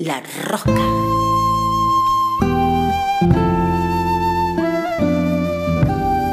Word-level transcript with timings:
La 0.00 0.22
rosca. 0.44 0.70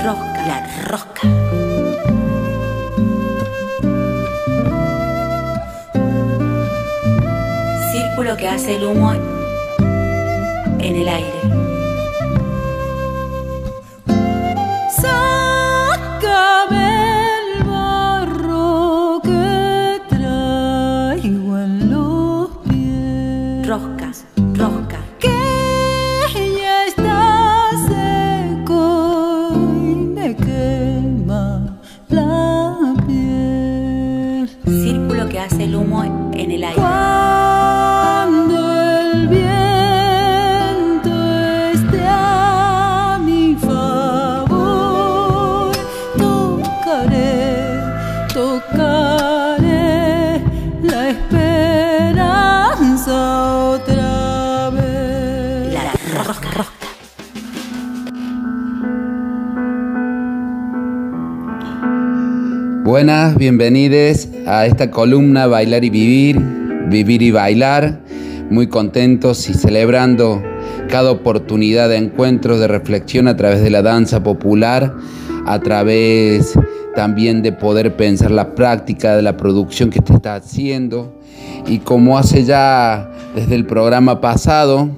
Rosca, 0.03 0.47
la 0.47 0.67
rosca. 0.87 1.21
Círculo 7.91 8.37
que 8.37 8.47
hace 8.47 8.75
el 8.75 8.83
humo 8.83 9.13
en 9.13 10.95
el 10.95 11.07
aire. 11.07 11.64
Buenas, 62.95 63.35
bienvenidos 63.35 64.29
a 64.47 64.65
esta 64.65 64.89
columna 64.89 65.47
Bailar 65.47 65.83
y 65.83 65.89
Vivir, 65.89 66.39
Vivir 66.87 67.23
y 67.23 67.29
Bailar. 67.29 67.99
Muy 68.49 68.67
contentos 68.67 69.49
y 69.49 69.53
celebrando 69.53 70.41
cada 70.87 71.11
oportunidad 71.11 71.89
de 71.89 71.97
encuentros, 71.97 72.57
de 72.57 72.69
reflexión 72.69 73.27
a 73.27 73.35
través 73.35 73.61
de 73.61 73.69
la 73.69 73.81
danza 73.81 74.23
popular, 74.23 74.95
a 75.45 75.59
través 75.59 76.57
también 76.95 77.41
de 77.41 77.51
poder 77.51 77.97
pensar 77.97 78.31
la 78.31 78.55
práctica 78.55 79.13
de 79.17 79.23
la 79.23 79.35
producción 79.35 79.89
que 79.89 79.99
te 79.99 80.13
está 80.13 80.35
haciendo. 80.35 81.19
Y 81.67 81.79
como 81.79 82.17
hace 82.17 82.45
ya 82.45 83.11
desde 83.35 83.55
el 83.55 83.65
programa 83.65 84.21
pasado, 84.21 84.89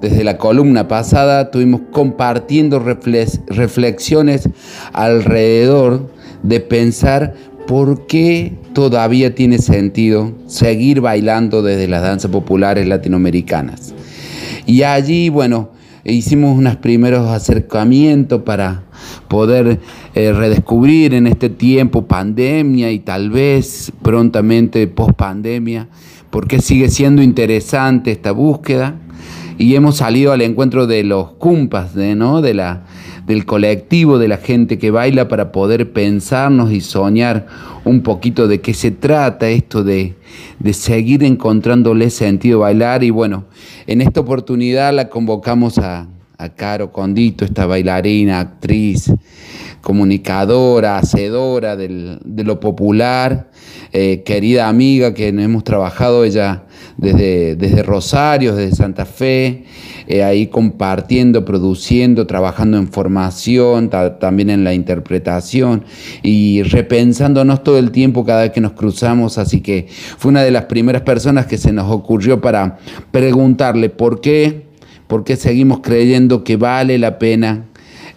desde 0.00 0.22
la 0.22 0.38
columna 0.38 0.86
pasada, 0.86 1.40
estuvimos 1.40 1.80
compartiendo 1.90 2.80
reflex- 2.80 3.44
reflexiones 3.48 4.48
alrededor 4.92 6.14
de 6.46 6.60
pensar 6.60 7.34
por 7.66 8.06
qué 8.06 8.52
todavía 8.72 9.34
tiene 9.34 9.58
sentido 9.58 10.32
seguir 10.46 11.00
bailando 11.00 11.62
desde 11.62 11.88
las 11.88 12.02
danzas 12.02 12.30
populares 12.30 12.86
latinoamericanas. 12.86 13.94
Y 14.66 14.82
allí, 14.82 15.28
bueno, 15.28 15.70
hicimos 16.04 16.56
unos 16.56 16.76
primeros 16.76 17.28
acercamientos 17.28 18.42
para 18.42 18.84
poder 19.28 19.80
eh, 20.14 20.32
redescubrir 20.32 21.14
en 21.14 21.26
este 21.26 21.50
tiempo 21.50 22.06
pandemia 22.06 22.90
y 22.92 23.00
tal 23.00 23.30
vez 23.30 23.92
prontamente 24.02 24.86
post 24.86 25.14
pandemia, 25.14 25.88
por 26.30 26.46
qué 26.46 26.60
sigue 26.60 26.88
siendo 26.88 27.22
interesante 27.22 28.12
esta 28.12 28.32
búsqueda. 28.32 29.00
Y 29.58 29.74
hemos 29.74 29.96
salido 29.96 30.32
al 30.32 30.42
encuentro 30.42 30.86
de 30.86 31.02
los 31.02 31.32
cumpas, 31.32 31.94
de, 31.94 32.14
¿no? 32.14 32.42
de 32.42 32.54
la, 32.54 32.84
del 33.26 33.46
colectivo, 33.46 34.18
de 34.18 34.28
la 34.28 34.36
gente 34.36 34.78
que 34.78 34.90
baila 34.90 35.28
para 35.28 35.50
poder 35.50 35.92
pensarnos 35.92 36.72
y 36.72 36.80
soñar 36.80 37.46
un 37.84 38.02
poquito 38.02 38.48
de 38.48 38.60
qué 38.60 38.74
se 38.74 38.90
trata 38.90 39.48
esto 39.48 39.82
de, 39.82 40.14
de 40.58 40.72
seguir 40.74 41.24
encontrándole 41.24 42.10
sentido 42.10 42.60
bailar. 42.60 43.02
Y 43.02 43.10
bueno, 43.10 43.44
en 43.86 44.02
esta 44.02 44.20
oportunidad 44.20 44.92
la 44.92 45.08
convocamos 45.08 45.78
a, 45.78 46.06
a 46.38 46.48
Caro 46.50 46.92
Condito, 46.92 47.44
esta 47.44 47.66
bailarina, 47.66 48.40
actriz, 48.40 49.10
comunicadora, 49.86 50.98
hacedora 50.98 51.76
del- 51.76 52.18
de 52.24 52.42
lo 52.42 52.58
popular, 52.58 53.50
eh, 53.92 54.24
querida 54.24 54.68
amiga 54.68 55.14
que 55.14 55.28
hemos 55.28 55.62
trabajado 55.62 56.24
ella 56.24 56.64
desde, 56.96 57.54
desde 57.54 57.84
Rosario, 57.84 58.56
desde 58.56 58.74
Santa 58.74 59.04
Fe, 59.06 59.62
eh, 60.08 60.24
ahí 60.24 60.48
compartiendo, 60.48 61.44
produciendo, 61.44 62.26
trabajando 62.26 62.78
en 62.78 62.88
formación, 62.88 63.88
ta- 63.88 64.18
también 64.18 64.50
en 64.50 64.64
la 64.64 64.74
interpretación 64.74 65.84
y 66.20 66.64
repensándonos 66.64 67.62
todo 67.62 67.78
el 67.78 67.92
tiempo 67.92 68.24
cada 68.24 68.42
vez 68.42 68.50
que 68.50 68.60
nos 68.60 68.72
cruzamos, 68.72 69.38
así 69.38 69.60
que 69.60 69.86
fue 70.18 70.30
una 70.30 70.42
de 70.42 70.50
las 70.50 70.64
primeras 70.64 71.02
personas 71.02 71.46
que 71.46 71.58
se 71.58 71.72
nos 71.72 71.88
ocurrió 71.92 72.40
para 72.40 72.78
preguntarle 73.12 73.88
por 73.88 74.20
qué, 74.20 74.66
por 75.06 75.22
qué 75.22 75.36
seguimos 75.36 75.78
creyendo 75.80 76.42
que 76.42 76.56
vale 76.56 76.98
la 76.98 77.20
pena 77.20 77.66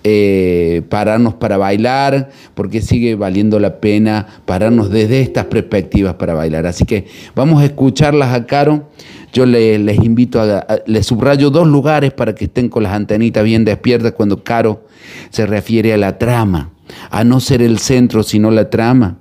eh, 0.04 0.82
pararnos 0.90 1.34
para 1.36 1.58
bailar, 1.58 2.30
porque 2.54 2.82
sigue 2.82 3.16
valiendo 3.16 3.60
la 3.60 3.80
pena 3.80 4.26
pararnos 4.46 4.90
desde 4.90 5.22
estas 5.22 5.46
perspectivas 5.46 6.16
para 6.16 6.34
bailar. 6.34 6.66
Así 6.66 6.86
que 6.86 7.06
vamos 7.36 7.62
a 7.62 7.66
escucharlas 7.66 8.34
a 8.34 8.46
Caro. 8.46 8.90
Yo 9.34 9.46
le- 9.46 9.78
les 9.80 9.98
invito 10.04 10.42
a, 10.42 10.60
a- 10.60 10.80
les 10.88 11.06
subrayo 11.06 11.50
dos 11.52 11.68
lugares 11.68 12.12
para 12.14 12.34
que 12.34 12.46
estén 12.46 12.70
con 12.70 12.84
las 12.84 12.94
antenitas 12.94 13.44
bien 13.44 13.66
despiertas 13.66 14.14
cuando 14.14 14.44
Caro 14.44 14.86
se 15.30 15.46
refiere 15.46 15.94
a 15.94 15.98
la 15.98 16.18
trama, 16.18 16.72
a 17.12 17.24
no 17.24 17.40
ser 17.40 17.62
el 17.62 17.78
centro, 17.80 18.24
sino 18.24 18.50
la 18.52 18.70
trama. 18.70 19.18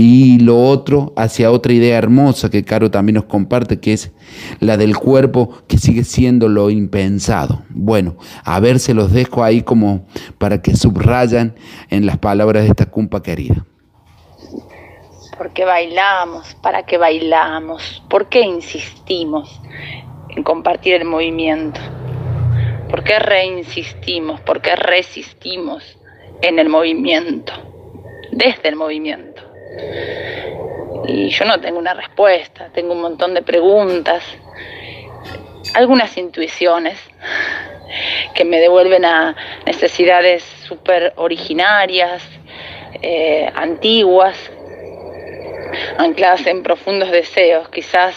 Y 0.00 0.38
lo 0.38 0.62
otro, 0.62 1.12
hacia 1.16 1.50
otra 1.50 1.72
idea 1.72 1.98
hermosa 1.98 2.50
que 2.50 2.64
Caro 2.64 2.88
también 2.88 3.14
nos 3.14 3.24
comparte, 3.24 3.80
que 3.80 3.94
es 3.94 4.12
la 4.60 4.76
del 4.76 4.96
cuerpo 4.96 5.52
que 5.66 5.76
sigue 5.76 6.04
siendo 6.04 6.48
lo 6.48 6.70
impensado. 6.70 7.64
Bueno, 7.70 8.14
a 8.44 8.60
ver, 8.60 8.78
se 8.78 8.94
los 8.94 9.10
dejo 9.10 9.42
ahí 9.42 9.62
como 9.62 10.06
para 10.38 10.62
que 10.62 10.76
subrayan 10.76 11.56
en 11.90 12.06
las 12.06 12.16
palabras 12.16 12.62
de 12.62 12.68
esta 12.68 12.86
cumpa 12.86 13.24
querida. 13.24 13.66
¿Por 15.36 15.52
qué 15.52 15.64
bailamos? 15.64 16.54
¿Para 16.62 16.86
qué 16.86 16.96
bailamos? 16.96 18.00
¿Por 18.08 18.28
qué 18.28 18.42
insistimos 18.42 19.60
en 20.28 20.44
compartir 20.44 20.94
el 20.94 21.06
movimiento? 21.06 21.80
¿Por 22.88 23.02
qué 23.02 23.18
reinsistimos? 23.18 24.40
¿Por 24.42 24.62
qué 24.62 24.76
resistimos 24.76 25.82
en 26.40 26.60
el 26.60 26.68
movimiento? 26.68 27.52
Desde 28.30 28.68
el 28.68 28.76
movimiento. 28.76 29.27
Y 31.06 31.30
yo 31.30 31.44
no 31.44 31.60
tengo 31.60 31.78
una 31.78 31.94
respuesta, 31.94 32.68
tengo 32.74 32.92
un 32.92 33.00
montón 33.00 33.34
de 33.34 33.42
preguntas, 33.42 34.24
algunas 35.74 36.16
intuiciones 36.18 36.98
que 38.34 38.44
me 38.44 38.58
devuelven 38.58 39.04
a 39.04 39.34
necesidades 39.64 40.42
súper 40.42 41.12
originarias, 41.16 42.22
eh, 43.00 43.50
antiguas, 43.54 44.36
ancladas 45.96 46.46
en 46.46 46.62
profundos 46.62 47.10
deseos, 47.10 47.68
quizás 47.68 48.14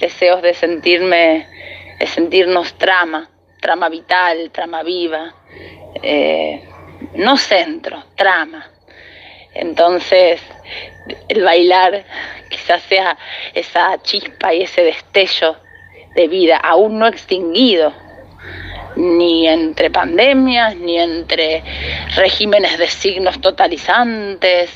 deseos 0.00 0.42
de 0.42 0.54
sentirme, 0.54 1.46
de 1.98 2.06
sentirnos 2.06 2.74
trama, 2.74 3.30
trama 3.60 3.88
vital, 3.88 4.50
trama 4.50 4.82
viva, 4.82 5.34
eh, 6.02 6.62
no 7.14 7.36
centro, 7.36 8.04
trama. 8.16 8.71
Entonces, 9.54 10.40
el 11.28 11.42
bailar 11.42 12.04
quizás 12.48 12.82
sea 12.82 13.16
esa 13.54 14.00
chispa 14.02 14.54
y 14.54 14.62
ese 14.62 14.82
destello 14.82 15.56
de 16.14 16.28
vida 16.28 16.56
aún 16.56 16.98
no 16.98 17.06
extinguido, 17.06 17.92
ni 18.96 19.48
entre 19.48 19.90
pandemias, 19.90 20.76
ni 20.76 20.98
entre 20.98 21.62
regímenes 22.16 22.78
de 22.78 22.86
signos 22.86 23.40
totalizantes, 23.40 24.70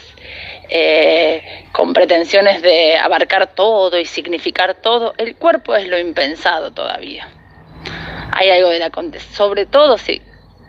eh, 0.69 1.67
con 1.73 1.93
pretensiones 1.93 2.63
de 2.63 2.97
abarcar 2.97 3.55
todo 3.55 3.99
y 3.99 4.05
significar 4.05 4.75
todo, 4.75 5.15
el 5.19 5.37
cuerpo 5.37 5.75
es 5.77 5.87
lo 5.87 5.99
impensado 5.99 6.73
todavía. 6.73 7.29
Hay 8.33 8.51
algo 8.51 8.71
de 8.71 8.79
la 8.79 8.91
conte- 8.91 9.21
sobre 9.21 9.67
todo 9.67 9.97
si, 9.99 10.21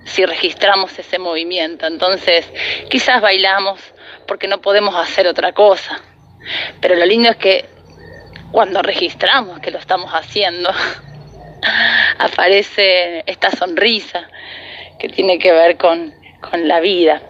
si 0.08 0.26
registramos 0.26 0.98
ese 0.98 1.20
movimiento. 1.20 1.86
Entonces, 1.86 2.46
quizás 2.90 3.22
bailamos 3.22 3.80
porque 4.26 4.48
no 4.48 4.60
podemos 4.62 4.96
hacer 4.96 5.28
otra 5.28 5.52
cosa. 5.52 6.02
Pero 6.82 6.96
lo 6.96 7.06
lindo 7.06 7.30
es 7.30 7.36
que 7.36 7.66
cuando 8.52 8.82
registramos 8.82 9.60
que 9.60 9.72
lo 9.72 9.78
estamos 9.78 10.12
haciendo, 10.12 10.72
aparece 12.18 13.24
esta 13.26 13.52
sonrisa 13.52 14.28
que 14.98 15.10
tiene 15.10 15.38
que 15.38 15.52
ver 15.52 15.78
con, 15.78 16.14
con 16.42 16.68
la 16.68 16.80
vida, 16.80 17.22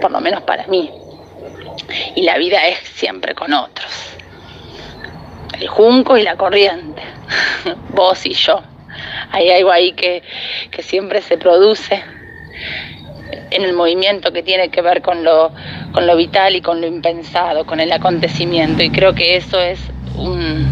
por 0.00 0.10
lo 0.10 0.20
menos 0.20 0.42
para 0.42 0.66
mí. 0.66 0.92
Y 2.14 2.22
la 2.22 2.36
vida 2.36 2.68
es 2.68 2.78
siempre 2.80 3.34
con 3.34 3.52
otros. 3.52 3.90
El 5.58 5.68
junco 5.68 6.16
y 6.18 6.22
la 6.22 6.36
corriente. 6.36 7.02
vos 7.90 8.26
y 8.26 8.34
yo. 8.34 8.62
Hay 9.30 9.50
algo 9.50 9.70
ahí 9.70 9.92
que, 9.92 10.22
que 10.70 10.82
siempre 10.82 11.22
se 11.22 11.38
produce 11.38 12.02
en 13.50 13.64
el 13.64 13.72
movimiento 13.72 14.32
que 14.32 14.42
tiene 14.42 14.70
que 14.70 14.82
ver 14.82 15.02
con 15.02 15.24
lo, 15.24 15.52
con 15.92 16.06
lo 16.06 16.16
vital 16.16 16.56
y 16.56 16.60
con 16.60 16.80
lo 16.80 16.86
impensado, 16.86 17.66
con 17.66 17.80
el 17.80 17.92
acontecimiento. 17.92 18.82
Y 18.82 18.90
creo 18.90 19.14
que 19.14 19.36
eso 19.36 19.60
es 19.60 19.80
un, 20.16 20.66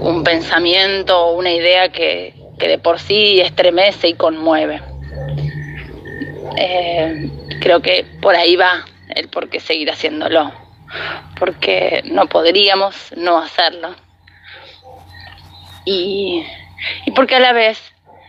un 0.00 0.24
pensamiento, 0.24 1.32
una 1.32 1.52
idea 1.52 1.90
que, 1.90 2.34
que 2.58 2.68
de 2.68 2.78
por 2.78 2.98
sí 2.98 3.40
estremece 3.40 4.08
y 4.08 4.14
conmueve. 4.14 4.80
Eh, 6.56 7.30
creo 7.60 7.80
que 7.80 8.04
por 8.20 8.34
ahí 8.34 8.56
va 8.56 8.84
el 9.14 9.28
por 9.28 9.48
qué 9.48 9.60
seguir 9.60 9.90
haciéndolo, 9.90 10.52
porque 11.38 12.02
no 12.06 12.26
podríamos 12.26 13.12
no 13.16 13.38
hacerlo. 13.38 13.94
Y, 15.90 16.44
porque 17.16 17.36
a 17.36 17.40
la 17.40 17.54
vez 17.54 17.80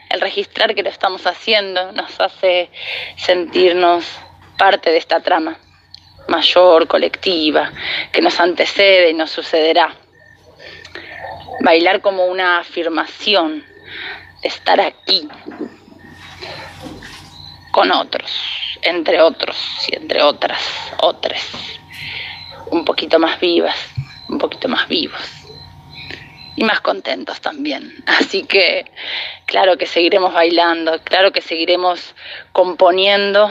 el 0.10 0.22
registrar 0.22 0.74
que 0.76 0.82
lo 0.82 0.90
estamos 0.90 1.28
haciendo 1.28 1.92
nos 1.92 2.18
hace 2.22 2.70
sentirnos 3.18 4.06
parte 4.58 4.92
de 4.92 4.98
esta 4.98 5.20
trama 5.20 5.58
mayor, 6.30 6.88
colectiva, 6.88 7.74
que 8.14 8.22
nos 8.22 8.40
antecede 8.40 9.10
y 9.10 9.14
nos 9.14 9.32
sucederá. 9.32 9.94
Bailar 11.60 12.00
como 12.00 12.28
una 12.28 12.60
afirmación 12.60 13.66
de 14.42 14.48
estar 14.48 14.80
aquí 14.80 15.28
con 17.72 17.92
otros, 17.92 18.32
entre 18.84 19.22
otros 19.22 19.58
y 19.92 19.98
entre 19.98 20.22
otras, 20.22 20.62
otras, 21.02 21.46
un 22.68 22.86
poquito 22.86 23.20
más 23.20 23.38
vivas, 23.42 23.76
un 24.30 24.38
poquito 24.38 24.70
más 24.70 24.88
vivos 24.88 25.39
y 26.60 26.64
más 26.66 26.82
contentos 26.82 27.40
también. 27.40 28.04
Así 28.06 28.44
que 28.44 28.86
claro 29.46 29.78
que 29.78 29.86
seguiremos 29.86 30.34
bailando, 30.34 31.02
claro 31.04 31.32
que 31.32 31.42
seguiremos 31.42 32.14
componiendo 32.52 33.50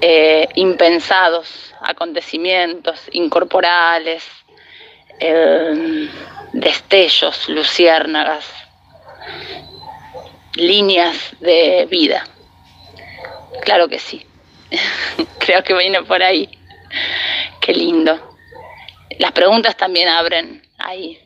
eh, 0.00 0.48
impensados 0.56 1.72
acontecimientos 1.80 3.00
incorporales, 3.12 4.24
destellos, 6.52 7.48
luciérnagas, 7.48 8.44
líneas 10.56 11.16
de 11.38 11.86
vida. 11.88 12.24
Claro 13.62 13.88
que 13.88 14.00
sí. 14.00 14.26
Creo 15.38 15.62
que 15.62 15.74
viene 15.74 16.02
por 16.02 16.24
ahí. 16.24 16.50
Qué 17.60 17.72
lindo. 17.72 18.36
Las 19.20 19.30
preguntas 19.30 19.76
también 19.76 20.08
abren 20.08 20.62
ahí 20.78 21.20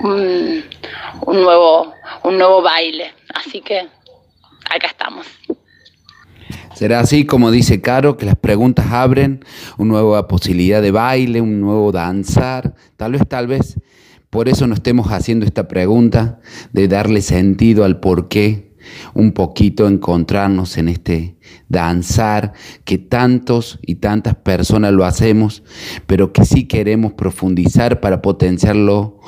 un, 0.00 0.62
nuevo, 1.26 1.92
un 2.24 2.38
nuevo 2.38 2.62
baile. 2.62 3.12
Así 3.34 3.60
que 3.60 3.80
acá 3.80 4.86
estamos. 4.86 5.26
Será 6.74 7.00
así 7.00 7.26
como 7.26 7.50
dice 7.50 7.80
Caro, 7.80 8.16
que 8.16 8.26
las 8.26 8.36
preguntas 8.36 8.92
abren 8.92 9.44
una 9.78 9.94
nueva 9.94 10.28
posibilidad 10.28 10.80
de 10.80 10.92
baile, 10.92 11.40
un 11.40 11.60
nuevo 11.60 11.90
danzar. 11.90 12.74
Tal 12.96 13.12
vez, 13.12 13.22
tal 13.26 13.48
vez, 13.48 13.80
por 14.30 14.48
eso 14.48 14.66
nos 14.66 14.78
estemos 14.78 15.08
haciendo 15.08 15.44
esta 15.44 15.66
pregunta 15.66 16.38
de 16.72 16.86
darle 16.86 17.22
sentido 17.22 17.84
al 17.84 17.98
por 17.98 18.28
qué, 18.28 18.76
un 19.14 19.32
poquito 19.32 19.88
encontrarnos 19.88 20.78
en 20.78 20.88
este 20.88 21.36
danzar 21.68 22.52
que 22.84 22.98
tantos 22.98 23.78
y 23.82 23.96
tantas 23.96 24.36
personas 24.36 24.92
lo 24.92 25.04
hacemos, 25.04 25.62
pero 26.06 26.32
que 26.32 26.44
sí 26.44 26.68
queremos 26.68 27.12
profundizar 27.14 28.00
para 28.00 28.22
potenciarlo 28.22 29.20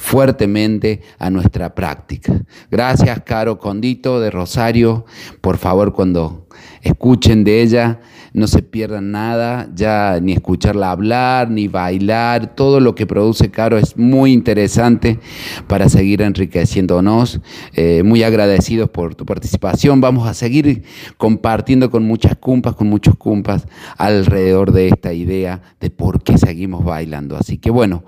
fuertemente 0.00 1.02
a 1.18 1.28
nuestra 1.28 1.74
práctica. 1.74 2.32
Gracias, 2.70 3.20
Caro 3.22 3.58
Condito 3.58 4.18
de 4.18 4.30
Rosario. 4.30 5.04
Por 5.42 5.58
favor, 5.58 5.92
cuando 5.92 6.48
escuchen 6.82 7.44
de 7.44 7.62
ella, 7.62 8.00
no 8.32 8.46
se 8.46 8.62
pierdan 8.62 9.10
nada, 9.10 9.68
ya 9.74 10.18
ni 10.22 10.32
escucharla 10.32 10.90
hablar, 10.90 11.50
ni 11.50 11.68
bailar, 11.68 12.54
todo 12.54 12.80
lo 12.80 12.94
que 12.94 13.06
produce 13.06 13.50
Caro 13.50 13.76
es 13.76 13.96
muy 13.96 14.32
interesante 14.32 15.18
para 15.66 15.88
seguir 15.88 16.22
enriqueciéndonos. 16.22 17.40
Eh, 17.74 18.02
muy 18.04 18.22
agradecidos 18.22 18.88
por 18.90 19.14
tu 19.14 19.26
participación. 19.26 20.00
Vamos 20.00 20.28
a 20.28 20.34
seguir 20.34 20.84
compartiendo 21.16 21.90
con 21.90 22.04
muchas 22.04 22.36
cumpas, 22.36 22.74
con 22.74 22.88
muchos 22.88 23.16
cumpas 23.16 23.66
alrededor 23.98 24.72
de 24.72 24.88
esta 24.88 25.12
idea 25.12 25.60
de 25.80 25.90
por 25.90 26.22
qué 26.22 26.38
seguimos 26.38 26.84
bailando. 26.84 27.36
Así 27.36 27.58
que 27.58 27.70
bueno, 27.70 28.04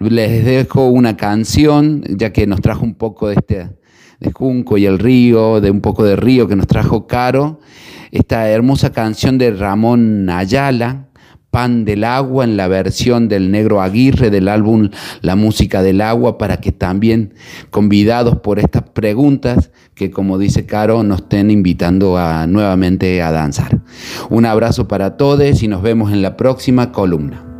les 0.00 0.44
dejo 0.44 0.86
una 0.88 1.16
canción, 1.16 2.02
ya 2.08 2.32
que 2.32 2.46
nos 2.46 2.60
trajo 2.60 2.84
un 2.84 2.94
poco 2.94 3.28
de 3.28 3.34
este 3.34 3.82
de 4.22 4.32
Junco 4.32 4.78
y 4.78 4.86
el 4.86 4.98
río, 4.98 5.60
de 5.60 5.70
un 5.70 5.80
poco 5.80 6.04
de 6.04 6.14
río 6.14 6.46
que 6.46 6.54
nos 6.54 6.68
trajo 6.68 7.08
Caro, 7.08 7.58
esta 8.12 8.48
hermosa 8.48 8.92
canción 8.92 9.38
de 9.38 9.50
Ramón 9.50 10.28
Ayala, 10.30 11.08
Pan 11.50 11.84
del 11.84 12.04
Agua, 12.04 12.44
en 12.44 12.56
la 12.56 12.68
versión 12.68 13.28
del 13.28 13.50
Negro 13.50 13.82
Aguirre 13.82 14.30
del 14.30 14.48
álbum 14.48 14.90
La 15.20 15.34
Música 15.34 15.82
del 15.82 16.00
Agua, 16.00 16.38
para 16.38 16.58
que 16.58 16.72
también, 16.72 17.34
convidados 17.70 18.36
por 18.36 18.58
estas 18.58 18.84
preguntas, 18.84 19.70
que 19.94 20.10
como 20.10 20.38
dice 20.38 20.64
Caro, 20.66 21.02
nos 21.02 21.22
estén 21.22 21.50
invitando 21.50 22.16
a, 22.16 22.46
nuevamente 22.46 23.20
a 23.22 23.32
danzar. 23.32 23.80
Un 24.30 24.46
abrazo 24.46 24.88
para 24.88 25.16
todos 25.16 25.62
y 25.62 25.68
nos 25.68 25.82
vemos 25.82 26.12
en 26.12 26.22
la 26.22 26.36
próxima 26.36 26.92
columna. 26.92 27.51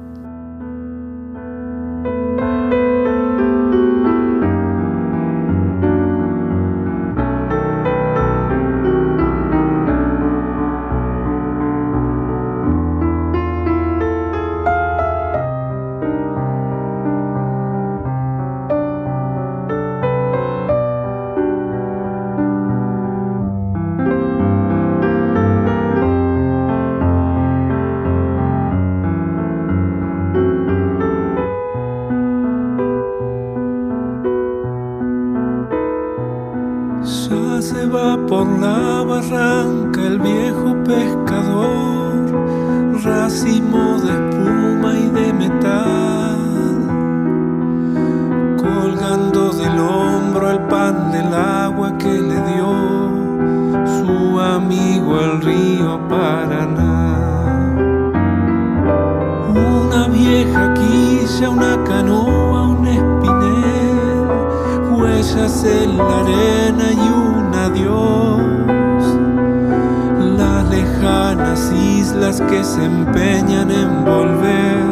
lejanas 71.33 71.73
islas 71.73 72.41
que 72.43 72.63
se 72.65 72.85
empeñan 72.85 73.71
en 73.71 74.05
volver 74.05 74.85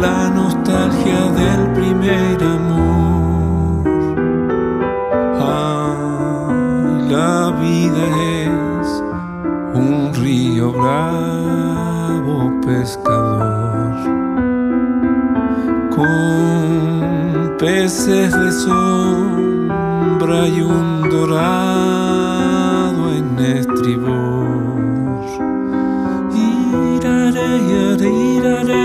la 0.00 0.28
nostalgia 0.30 1.30
del 1.32 1.72
primer 1.72 2.42
amor. 2.42 3.84
Ah, 5.40 6.48
la 7.08 7.50
vida 7.60 8.04
es 8.42 9.02
un 9.74 10.12
río 10.14 10.72
bravo 10.72 12.60
pescador 12.66 13.94
con 15.94 17.56
peces 17.58 18.32
de 18.32 18.52
sombra 18.52 20.48
y 20.48 20.60
un 20.60 21.08
dorado 21.08 23.12
en 23.12 23.38
estribor. 23.38 24.43
da 28.04 28.62
da 28.62 28.84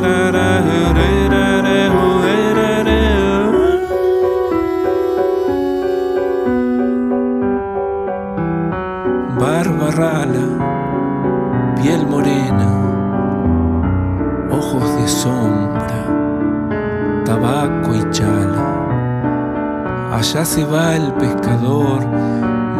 ra 0.00 0.58
ra 0.60 0.92
ra 0.92 1.17
ojos 14.68 15.00
de 15.00 15.08
sombra, 15.08 16.04
tabaco 17.24 17.94
y 17.94 18.10
chala. 18.10 18.74
Allá 20.12 20.44
se 20.44 20.64
va 20.64 20.96
el 20.96 21.12
pescador 21.14 22.00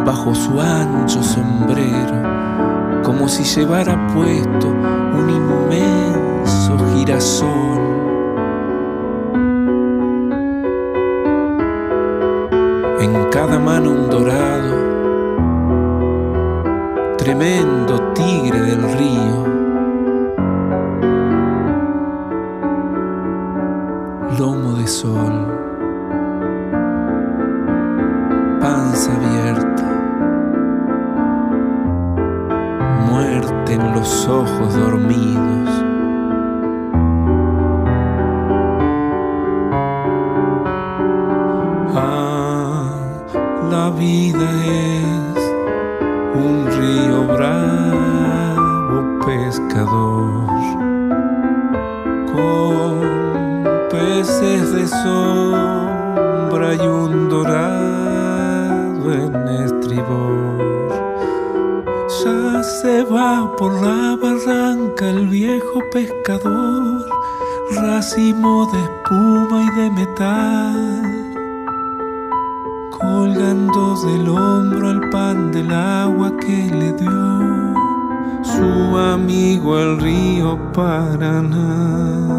bajo 0.05 0.35
su 0.35 0.59
ancho 0.59 1.23
sombrero, 1.23 3.01
como 3.03 3.27
si 3.27 3.43
llevara 3.43 4.07
puesto 4.13 4.67
un 4.67 5.29
inmenso 5.29 6.77
girasol. 6.95 7.79
En 13.01 13.29
cada 13.31 13.57
mano 13.57 13.89
un 13.91 14.09
dorado, 14.09 14.75
tremendo 17.17 17.99
tigre 18.13 18.61
del 18.61 18.83
río. 18.97 19.68
Sol, 24.89 25.45
panza 28.59 29.11
abierta, 29.13 29.87
muerte 33.07 33.73
en 33.73 33.93
los 33.93 34.27
ojos 34.27 34.73
dormidos. 34.73 35.69
Ah, 41.95 42.89
la 43.69 43.91
vida 43.91 44.49
es 44.65 45.53
un 46.33 46.65
río 46.79 47.27
bravo 47.27 49.19
pescador 49.23 50.48
de 54.37 54.87
sombra 54.87 56.75
y 56.75 56.87
un 56.87 57.29
dorado 57.29 59.11
en 59.11 59.35
estribor. 59.65 60.57
Ya 62.23 62.63
se 62.63 63.03
va 63.05 63.51
por 63.57 63.73
la 63.81 64.15
barranca 64.21 65.09
el 65.09 65.27
viejo 65.27 65.81
pescador, 65.91 67.05
racimo 67.75 68.69
de 68.71 68.79
espuma 68.79 69.63
y 69.63 69.69
de 69.81 69.91
metal 69.91 71.09
colgando 72.91 73.95
del 74.05 74.29
hombro 74.29 74.91
el 74.91 75.09
pan 75.09 75.51
del 75.51 75.71
agua 75.71 76.31
que 76.37 76.69
le 76.69 76.91
dio 76.93 77.73
su 78.43 78.97
amigo 78.97 79.79
el 79.79 79.99
río 79.99 80.59
Paraná. 80.73 82.38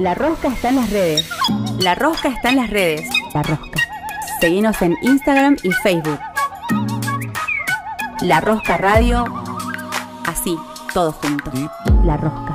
La 0.00 0.14
Rosca 0.14 0.48
está 0.48 0.70
en 0.70 0.76
las 0.76 0.88
redes. 0.88 1.28
La 1.78 1.94
Rosca 1.94 2.30
está 2.30 2.48
en 2.48 2.56
las 2.56 2.70
redes. 2.70 3.06
La 3.34 3.42
Rosca. 3.42 3.82
Seguinos 4.40 4.80
en 4.80 4.96
Instagram 5.02 5.58
y 5.62 5.72
Facebook. 5.72 6.18
La 8.22 8.40
Rosca 8.40 8.78
Radio. 8.78 9.26
Así, 10.24 10.56
todo 10.94 11.12
junto. 11.12 11.52
La 12.02 12.16
Rosca. 12.16 12.49